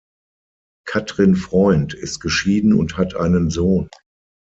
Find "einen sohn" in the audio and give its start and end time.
3.15-3.87